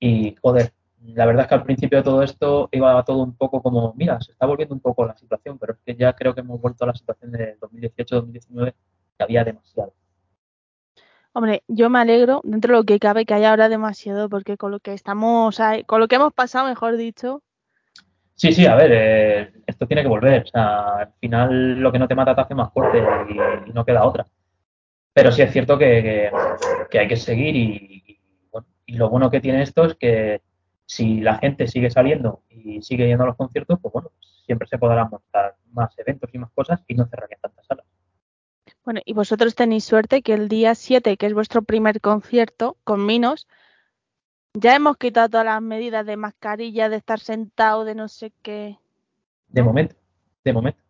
[0.00, 3.62] Y joder, la verdad es que al principio de todo esto iba todo un poco
[3.62, 6.40] como, mira, se está volviendo un poco la situación, pero es que ya creo que
[6.40, 8.74] hemos vuelto a la situación de 2018-2019
[9.16, 9.94] que había demasiado.
[11.32, 14.72] Hombre, yo me alegro, dentro de lo que cabe, que haya ahora demasiado, porque con
[14.72, 17.42] lo que estamos, con lo que hemos pasado, mejor dicho,
[18.38, 20.44] Sí, sí, a ver, eh, esto tiene que volver.
[20.44, 23.02] O sea, al final lo que no te mata te hace más fuerte
[23.66, 24.28] y, no queda otra.
[25.12, 26.30] Pero sí es cierto que,
[26.92, 28.20] hay que seguir y, y,
[28.52, 30.40] bueno, y lo bueno que tiene esto es que
[30.86, 34.12] si la gente sigue saliendo y sigue yendo a los conciertos, pues bueno,
[34.46, 37.86] siempre se podrán montar más eventos y más cosas y no cerrarían tantas salas.
[38.84, 43.04] Bueno, y vosotros tenéis suerte que el día 7, que es vuestro primer concierto con
[43.04, 43.48] Minos,
[44.54, 48.78] ya hemos quitado todas las medidas de mascarilla, de estar sentado, de no sé qué.
[49.48, 49.94] De momento,
[50.44, 50.80] de momento.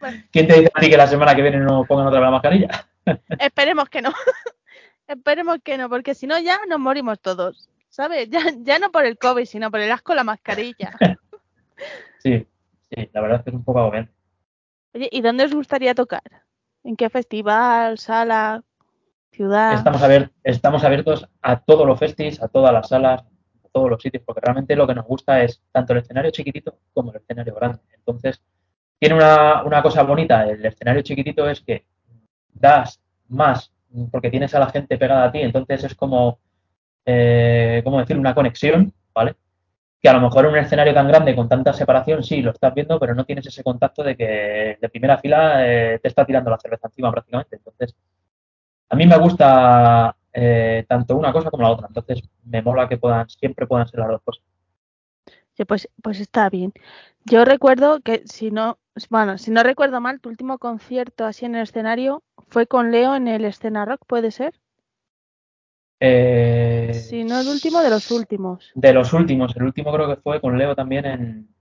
[0.00, 0.22] Bueno.
[0.32, 2.30] ¿Quién te dice a ti que la semana que viene no pongan otra vez la
[2.30, 2.86] mascarilla?
[3.38, 4.12] Esperemos que no.
[5.06, 7.68] Esperemos que no, porque si no ya nos morimos todos.
[7.88, 8.30] ¿Sabes?
[8.30, 10.92] Ya, ya no por el COVID, sino por el asco la mascarilla.
[12.18, 12.46] Sí,
[12.94, 14.12] sí, la verdad es que es un poco agobiante.
[14.94, 16.22] Oye, ¿y dónde os gustaría tocar?
[16.84, 18.62] ¿En qué festival, sala,
[19.74, 24.02] Estamos, abier- estamos abiertos a todos los festis, a todas las salas, a todos los
[24.02, 27.54] sitios, porque realmente lo que nos gusta es tanto el escenario chiquitito como el escenario
[27.54, 27.78] grande.
[27.94, 28.42] Entonces,
[28.98, 31.84] tiene una, una cosa bonita, el escenario chiquitito es que
[32.52, 33.72] das más
[34.10, 36.38] porque tienes a la gente pegada a ti, entonces es como,
[37.04, 38.16] eh, ¿cómo decir?
[38.18, 39.34] Una conexión, ¿vale?
[40.00, 42.72] Que a lo mejor en un escenario tan grande con tanta separación, sí, lo estás
[42.74, 46.50] viendo, pero no tienes ese contacto de que de primera fila eh, te está tirando
[46.50, 47.56] la cerveza encima prácticamente.
[47.56, 47.94] Entonces,
[48.90, 52.98] a mí me gusta eh, tanto una cosa como la otra, entonces me mola que
[52.98, 54.44] puedan, siempre puedan ser las dos cosas.
[55.56, 56.72] Sí, pues, pues está bien.
[57.24, 58.78] Yo recuerdo que si no,
[59.10, 63.14] bueno, si no recuerdo mal, tu último concierto así en el escenario fue con Leo
[63.14, 64.54] en el Escena Rock, ¿puede ser?
[66.00, 68.72] Eh, Si no el último de los últimos.
[68.74, 71.54] De los últimos, el último creo que fue con Leo también en,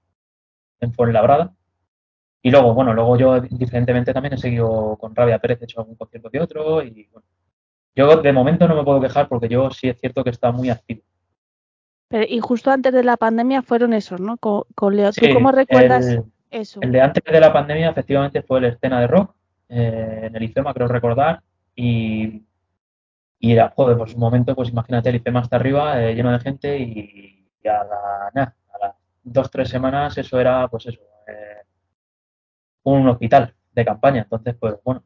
[0.79, 1.53] en Fuenlabrada.
[2.41, 5.95] Y luego, bueno, luego yo diferentemente también he seguido con Rabia Pérez, he hecho algún
[5.95, 6.81] concierto que otro.
[6.81, 7.27] Y bueno,
[7.95, 10.69] yo de momento no me puedo quejar porque yo sí es cierto que está muy
[10.69, 11.01] activo.
[12.07, 14.37] Pero, y justo antes de la pandemia fueron esos, ¿no?
[14.37, 15.11] Con, con Leo.
[15.11, 16.79] ¿Tú Sí, cómo recuerdas el- eso?
[16.81, 19.35] El de antes de la pandemia, efectivamente, fue la escena de rock
[19.67, 21.41] eh, en el IFEMA, creo recordar.
[21.75, 22.41] Y,
[23.37, 26.39] y era, joder, pues un momento, pues imagínate, el IFEMA está arriba, eh, lleno de
[26.39, 30.99] gente, y, y a, la, nah, a las dos, tres semanas eso era, pues eso,
[31.27, 31.58] eh,
[32.91, 34.21] un hospital de campaña.
[34.23, 35.03] Entonces, pues bueno,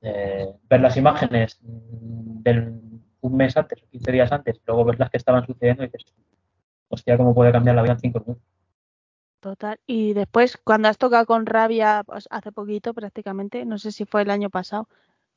[0.00, 2.80] eh, ver las imágenes del
[3.20, 5.86] un mes antes o 15 días antes, y luego ver las que estaban sucediendo y
[5.86, 6.04] dices,
[6.88, 8.44] hostia, cómo puede cambiar la vida en cinco minutos.
[9.40, 9.78] Total.
[9.86, 14.22] Y después, cuando has tocado con Rabia, pues, hace poquito prácticamente, no sé si fue
[14.22, 14.88] el año pasado,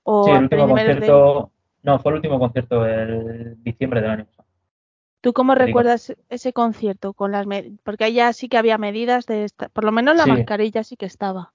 [0.04, 1.52] o Sí, el último de- concierto,
[1.84, 4.48] no, fue el último concierto el diciembre del año pasado.
[5.22, 5.68] ¿Tú cómo Te digo.
[5.68, 7.46] recuerdas ese concierto con las
[7.84, 10.30] porque ahí ya sí que había medidas de esta- por lo menos la Sí.
[10.32, 11.54] mascarilla sí que estaba.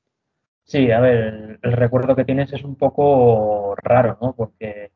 [0.64, 4.34] Sí, a ver, el, recuerdo que tienes es un poco raro, ¿no?
[4.34, 4.92] Porque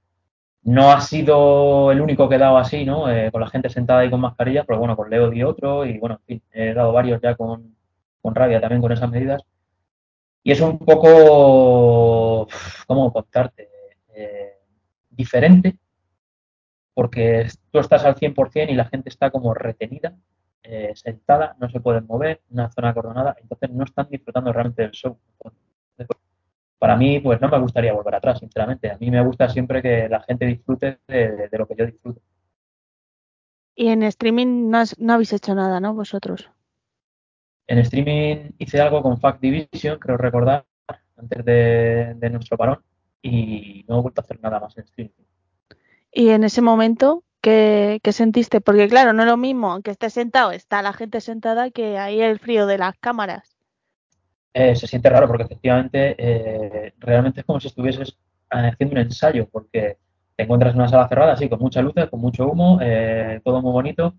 [0.62, 3.10] no ha sido el único que he dado así, ¿no?
[3.10, 5.98] Eh, con la gente sentada ahí con mascarilla, pero bueno, con Leo di otro y
[5.98, 7.76] bueno, en fin, he dado varios ya con,
[8.22, 9.42] con rabia también con esas medidas.
[10.42, 12.48] Y es un poco,
[12.86, 13.68] ¿cómo contarte?
[14.14, 14.58] Eh,
[15.10, 15.76] diferente,
[16.94, 20.16] porque tú estás al 100% y la gente está como retenida,
[20.62, 24.90] eh, sentada, no se pueden mover, una zona acordonada, entonces no están disfrutando realmente del
[24.92, 25.18] show.
[25.96, 26.16] Entonces,
[26.78, 28.90] para mí, pues no me gustaría volver atrás, sinceramente.
[28.90, 32.20] A mí me gusta siempre que la gente disfrute de, de lo que yo disfruto.
[33.74, 35.94] Y en streaming no, has- no habéis hecho nada, ¿no?
[35.94, 36.50] Vosotros.
[37.66, 40.64] En streaming hice algo con Fact Division, creo recordar,
[41.16, 42.82] antes de, de nuestro parón,
[43.22, 45.12] y no he vuelto a hacer nada más en streaming.
[46.12, 48.60] Y en ese momento, ¿qué, sentiste?
[48.60, 52.20] Porque claro, no es lo mismo, aunque estés sentado, está la gente sentada, que ahí
[52.20, 53.56] el frío de las cámaras.
[54.54, 58.16] Eh, se siente raro porque efectivamente eh, realmente es como si estuvieses
[58.50, 59.98] haciendo un ensayo, porque
[60.36, 63.60] te encuentras en una sala cerrada, así, con mucha luz, con mucho humo, eh, todo
[63.62, 64.14] muy bonito,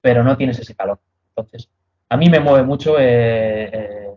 [0.00, 1.00] pero no tienes ese calor.
[1.30, 1.70] Entonces,
[2.08, 4.08] a mí me mueve mucho eh, eh,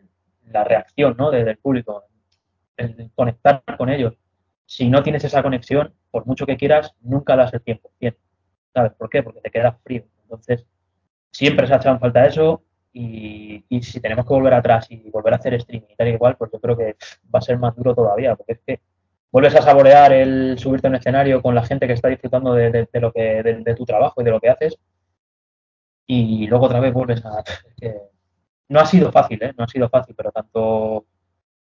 [0.52, 1.32] la reacción ¿no?
[1.32, 2.04] de- del público,
[2.78, 4.14] el conectar con ellos.
[4.66, 7.92] Si no tienes esa conexión, por mucho que quieras, nunca das el tiempo.
[8.00, 8.16] Bien.
[8.74, 9.24] ¿Sabes por qué?
[9.24, 10.04] Porque te quedas frío.
[10.24, 10.66] Entonces,
[11.32, 12.64] siempre se ha echado en falta eso
[12.94, 16.12] y, y si tenemos que volver atrás y volver a hacer streaming y tal y
[16.12, 16.96] igual, pues yo creo que
[17.34, 18.82] va a ser más duro todavía, porque es que
[19.32, 22.72] vuelves a saborear el subirte a un escenario con la gente que está disfrutando de,
[22.92, 24.78] de- lo que, de, tu trabajo y de lo que haces
[26.08, 27.44] y luego otra vez vuelves a...
[28.70, 29.54] no ha sido fácil, ¿eh?
[29.58, 31.06] No ha sido fácil, pero tanto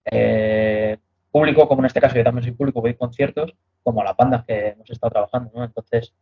[0.06, 0.97] eh,
[1.36, 4.15] público como en este caso yo también soy público, voy a conciertos, como a las
[4.15, 5.65] bandas que hemos estado trabajando, ¿no?
[5.65, 6.13] Entonces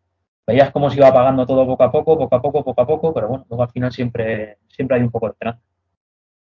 [0.48, 3.14] veías cómo se iba apagando todo poco a poco, poco a poco, poco a poco,
[3.14, 5.62] pero bueno, luego al final siempre, siempre hay un poco de esperanza.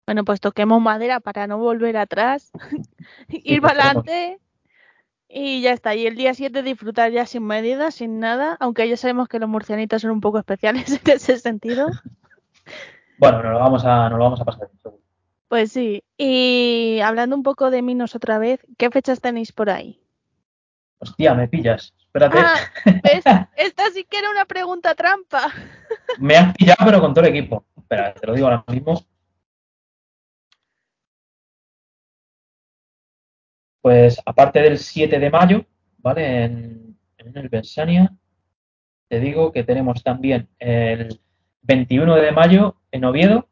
[0.05, 2.49] Bueno, pues toquemos madera para no volver atrás,
[3.27, 4.39] ir pues, para adelante
[5.27, 5.93] y ya está.
[5.93, 9.49] Y el día 7 disfrutar ya sin medidas, sin nada, aunque ya sabemos que los
[9.49, 11.87] murcianitos son un poco especiales en ese sentido.
[13.17, 15.01] Bueno, nos lo vamos a, nos lo vamos a pasar seguro.
[15.51, 16.01] Pues sí.
[16.17, 20.01] Y hablando un poco de Minos otra vez, ¿qué fechas tenéis por ahí?
[20.99, 21.93] Hostia, me pillas.
[21.99, 23.25] Espérate, Ah, ¿ves?
[23.57, 25.51] Esta sí que era una pregunta trampa.
[26.19, 27.65] me has pillado, pero con todo el equipo.
[27.77, 29.03] Espera, te lo digo ahora mismo.
[33.81, 35.65] Pues aparte del 7 de mayo,
[35.97, 36.45] ¿vale?
[36.45, 38.13] En, en el Bensania,
[39.09, 41.19] te digo que tenemos también el
[41.63, 43.49] 21 de mayo en Oviedo,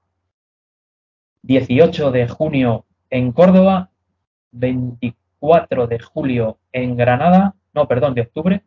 [1.42, 3.90] 18 de junio en Córdoba,
[4.52, 8.64] 24 de julio en Granada, no, perdón, de octubre,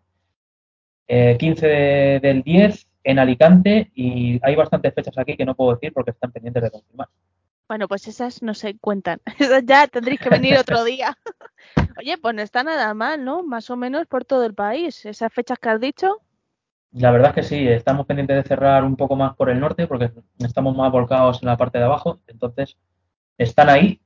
[1.09, 5.75] eh, 15 de- del 10 en Alicante y hay bastantes fechas aquí que no puedo
[5.75, 7.09] decir porque están pendientes de confirmar.
[7.69, 9.21] Bueno, pues esas no se cuentan.
[9.39, 11.17] Esas ya tendréis que venir otro día.
[11.99, 13.43] Oye, pues no está nada mal, ¿no?
[13.43, 15.05] Más o menos por todo el país.
[15.07, 16.19] Esas fechas que has dicho.
[16.93, 19.87] La verdad es que sí, estamos pendientes de cerrar un poco más por el norte
[19.87, 22.77] porque estamos más volcados en la parte de abajo, entonces
[23.39, 24.01] están ahí,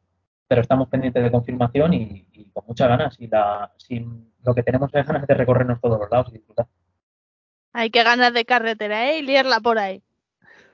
[0.46, 3.16] pero estamos pendientes de confirmación y, y con muchas ganas.
[3.18, 4.06] Y la, si
[4.44, 6.66] lo que tenemos es ganas de recorrernos todos los lados y disfrutar.
[7.72, 9.18] Hay que ganas de carretera, ¿eh?
[9.18, 10.02] Y liarla por ahí.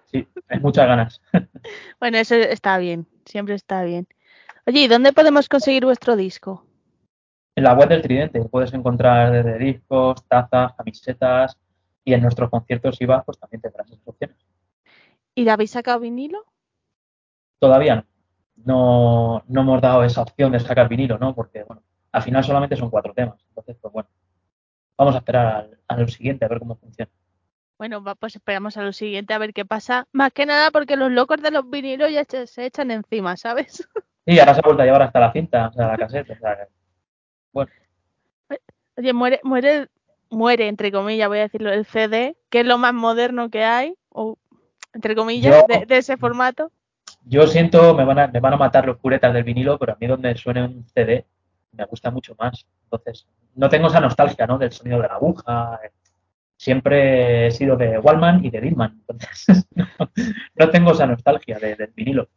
[0.06, 1.20] Sí, hay muchas ganas.
[1.98, 3.06] Bueno, eso está bien.
[3.24, 4.08] Siempre está bien.
[4.66, 6.66] Oye, ¿y dónde podemos conseguir vuestro disco?
[7.54, 11.56] En la web del Tridente puedes encontrar desde discos, tazas, camisetas
[12.04, 14.36] y en nuestros conciertos vas, pues también tendrás esas opciones.
[15.34, 16.44] ¿Y habéis sacado vinilo?
[17.58, 18.04] Todavía no.
[18.64, 21.34] No, no hemos dado esa opción de sacar vinilo, ¿no?
[21.34, 21.82] Porque, bueno,
[22.12, 23.42] al final solamente son cuatro temas.
[23.48, 24.08] Entonces, pues bueno,
[24.96, 27.10] vamos a esperar al, a lo siguiente a ver cómo funciona.
[27.78, 30.06] Bueno, pues esperamos a lo siguiente a ver qué pasa.
[30.12, 33.88] Más que nada porque los locos de los vinilos ya se, echan encima, ¿sabes?
[34.24, 36.34] Y ahora se ha vuelto a llevar hasta la cinta, o sea, la caseta.
[36.34, 36.68] O sea, que-
[38.96, 39.88] Oye, muere, muere,
[40.32, 43.94] muere, entre comillas, voy a decirlo, el CD, que es lo más moderno que hay,
[44.08, 44.36] o
[44.92, 46.70] entre comillas, Yo- de, de ese formato.
[47.24, 49.96] yo siento, me van, a, me van a matar los puretas del vinilo, pero a
[50.00, 51.24] mí donde suene un CD
[51.72, 52.66] me gusta mucho más.
[52.84, 54.58] Entonces, no tengo esa nostalgia, ¿no?
[54.58, 55.80] Del sonido de la aguja.
[56.58, 59.02] Siempre he sido de Wallman y de Discman.
[59.08, 59.86] Entonces, no,
[60.54, 62.28] no tengo esa nostalgia de- del vinilo.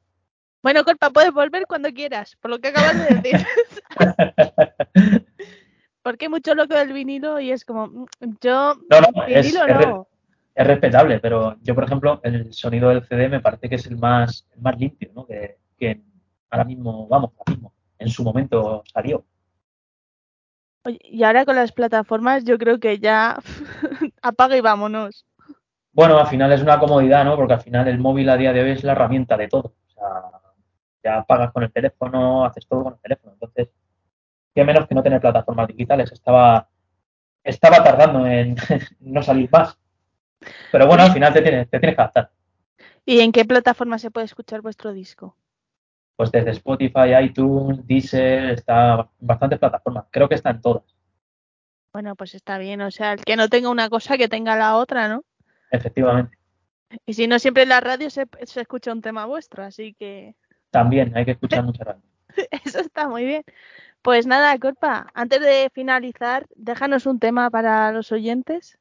[0.64, 3.46] Bueno, Corpa, puedes volver cuando quieras, por lo que acabas de decir.
[6.06, 8.06] Porque hay mucho loco del vinilo y es como, mm,
[8.40, 10.08] yo, No, no, es, vinilo es re- no.
[10.54, 13.98] es respetable, pero yo, por ejemplo, el sonido del CD me parece que es el
[13.98, 15.26] más, el más limpio, ¿no?
[15.26, 16.04] Que, que
[16.52, 19.26] ahora mismo, vamos, ahora mismo, en su momento salió.
[20.86, 23.40] Oye, y ahora con las plataformas yo creo que ya
[24.22, 25.26] apaga y vámonos.
[25.92, 27.36] Bueno, al final es una comodidad, ¿no?
[27.36, 29.74] Porque al final el móvil a día de hoy es la herramienta de todo.
[29.88, 30.22] O sea,
[31.04, 33.34] ya pagas con el teléfono, haces todo con el teléfono.
[33.34, 33.70] Entonces,
[34.56, 36.12] qué menos que no tener plataformas digitales.
[36.12, 36.70] Estaba,
[37.44, 38.56] estaba tardando en
[39.02, 39.78] no salir más.
[40.72, 42.32] Pero bueno, al final te tienes, te tienes que adaptar.
[43.06, 45.38] ¿Y en qué plataforma se puede escuchar vuestro disco?
[46.16, 50.06] Pues desde Spotify, iTunes, Deezer, está en bastantes plataformas.
[50.12, 50.84] Creo que está en todas,
[51.94, 54.78] Bueno, pues está bien, o sea, el que no tenga una cosa que tenga la
[54.78, 55.24] otra, ¿no?
[55.72, 56.38] efectivamente.
[57.06, 60.36] Y si no, siempre en la radio se, se escucha un tema vuestro, así que
[60.72, 62.04] También hay que escuchar mucha radio.
[62.66, 63.44] eso está muy bien.
[64.06, 68.78] Pues nada, Corpa, antes de finalizar, déjanos un tema para los oyentes.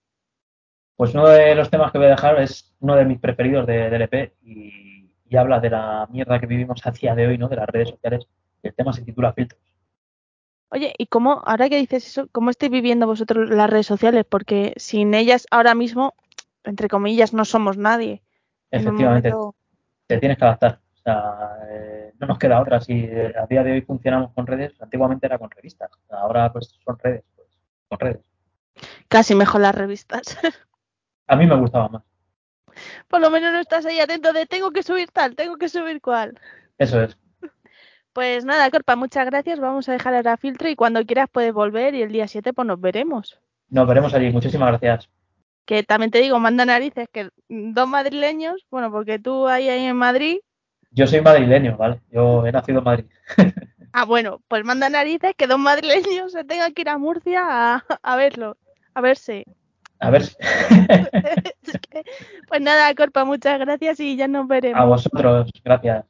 [0.96, 3.88] Pues uno de los temas que voy a dejar es uno de mis preferidos de,
[3.88, 7.48] del EP y, habla de la mierda que vivimos a día de hoy, ¿no?
[7.48, 8.28] De las redes sociales.
[8.62, 9.62] El tema se titula Filtros.
[10.68, 14.26] Oye, ¿y cómo, ahora que dices eso, cómo estáis viviendo vosotros las redes sociales?
[14.28, 16.12] Porque sin ellas ahora mismo,
[16.64, 18.22] entre comillas, no somos nadie.
[18.70, 19.56] Efectivamente, momento-
[20.06, 20.83] te tienes que adaptar.
[21.06, 22.80] O sea, eh, no nos queda otra.
[22.80, 25.90] Si a día de hoy funcionamos con redes, antiguamente era con revistas.
[26.08, 27.48] Ahora pues son redes, pues
[27.88, 28.22] con redes.
[29.08, 30.38] Casi mejor las revistas.
[31.26, 32.02] A mí me gustaba más.
[33.08, 36.00] Por lo menos no estás ahí atento de tengo que subir tal, tengo que subir
[36.00, 36.40] cual.
[36.78, 37.16] Eso es.
[38.14, 39.60] Pues nada, Corpa, muchas gracias.
[39.60, 42.66] Vamos a dejar ahora filtro y cuando quieras puedes volver y el día 7 pues
[42.66, 43.38] nos veremos.
[43.68, 44.30] Nos veremos allí.
[44.30, 45.10] Muchísimas gracias.
[45.66, 49.96] Que también te digo, manda narices, que dos madrileños, bueno, porque tú ahí, ahí en
[49.96, 50.38] Madrid,
[50.94, 52.00] Yo soy madrileño, ¿vale?
[52.12, 53.04] Yo he nacido en Madrid.
[53.92, 57.84] ah, bueno, pues manda narices que dos madrileños se tengan que ir a Murcia a,
[58.02, 58.56] a verlo,
[58.94, 59.44] a verse.
[59.98, 60.22] A ver,
[62.48, 64.80] pues nada, Corpa, muchas gracias y ya nos veremos.
[64.80, 66.04] a vosotros, gracias.